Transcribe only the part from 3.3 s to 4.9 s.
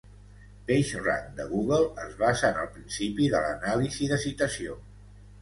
de l"anàlisi de citació.